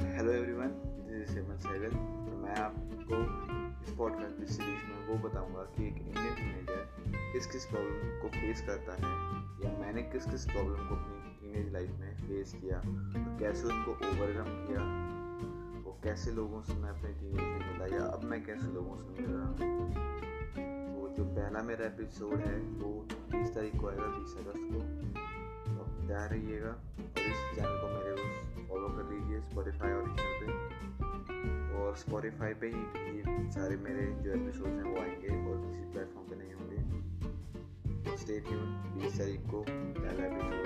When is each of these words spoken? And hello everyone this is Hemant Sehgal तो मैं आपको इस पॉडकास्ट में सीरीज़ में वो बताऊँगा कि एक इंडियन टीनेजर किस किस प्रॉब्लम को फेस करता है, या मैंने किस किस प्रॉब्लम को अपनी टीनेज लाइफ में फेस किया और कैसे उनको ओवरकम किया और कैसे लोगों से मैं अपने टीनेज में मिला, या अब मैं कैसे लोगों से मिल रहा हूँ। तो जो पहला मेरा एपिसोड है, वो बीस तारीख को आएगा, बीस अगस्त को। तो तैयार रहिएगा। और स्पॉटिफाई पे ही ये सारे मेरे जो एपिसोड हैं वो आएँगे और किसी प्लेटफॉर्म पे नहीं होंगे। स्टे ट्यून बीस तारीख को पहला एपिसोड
And 0.00 0.12
hello 0.16 0.32
everyone 0.32 0.68
this 1.06 1.30
is 1.30 1.38
Hemant 1.38 1.60
Sehgal 1.60 1.90
तो 2.26 2.36
मैं 2.42 2.54
आपको 2.56 3.16
इस 3.84 3.96
पॉडकास्ट 3.96 4.38
में 4.38 4.46
सीरीज़ 4.46 4.84
में 4.90 5.08
वो 5.08 5.16
बताऊँगा 5.28 5.62
कि 5.74 5.86
एक 5.86 5.96
इंडियन 5.96 6.34
टीनेजर 6.36 7.32
किस 7.32 7.46
किस 7.46 7.66
प्रॉब्लम 7.66 8.22
को 8.22 8.28
फेस 8.28 8.62
करता 8.66 8.92
है, 8.92 9.10
या 9.64 9.72
मैंने 9.80 10.02
किस 10.12 10.24
किस 10.24 10.46
प्रॉब्लम 10.46 10.88
को 10.88 10.94
अपनी 10.94 11.32
टीनेज 11.40 11.72
लाइफ 11.72 11.90
में 12.00 12.16
फेस 12.16 12.54
किया 12.62 12.78
और 12.78 13.36
कैसे 13.40 13.64
उनको 13.66 13.92
ओवरकम 14.08 14.50
किया 14.66 14.80
और 15.84 16.00
कैसे 16.04 16.32
लोगों 16.32 16.62
से 16.62 16.74
मैं 16.74 16.90
अपने 16.90 17.12
टीनेज 17.20 17.44
में 17.44 17.72
मिला, 17.72 17.96
या 17.96 18.04
अब 18.06 18.24
मैं 18.24 18.42
कैसे 18.44 18.72
लोगों 18.72 18.96
से 18.96 19.04
मिल 19.12 19.30
रहा 19.30 19.46
हूँ। 19.46 19.56
तो 20.88 21.14
जो 21.16 21.24
पहला 21.30 21.62
मेरा 21.62 21.86
एपिसोड 21.86 22.36
है, 22.38 22.58
वो 22.58 23.06
बीस 23.32 23.54
तारीख 23.54 23.80
को 23.80 23.88
आएगा, 23.88 24.06
बीस 24.18 24.36
अगस्त 24.38 24.64
को। 24.72 24.80
तो 25.72 26.06
तैयार 26.06 26.28
रहिएगा। 26.28 26.76
और 31.90 31.96
स्पॉटिफाई 31.96 32.52
पे 32.54 32.66
ही 32.66 32.80
ये 33.16 33.50
सारे 33.50 33.76
मेरे 33.76 34.06
जो 34.22 34.30
एपिसोड 34.32 34.66
हैं 34.66 34.82
वो 34.82 35.00
आएँगे 35.00 35.28
और 35.50 35.56
किसी 35.66 35.82
प्लेटफॉर्म 35.92 36.28
पे 36.28 36.36
नहीं 36.36 36.52
होंगे। 36.54 38.16
स्टे 38.16 38.40
ट्यून 38.40 38.68
बीस 38.96 39.18
तारीख 39.18 39.40
को 39.50 39.64
पहला 39.68 40.26
एपिसोड 40.26 40.59